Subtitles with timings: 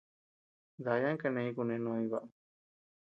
[0.85, 2.27] Dayan kaneñ kunenoñ baʼam.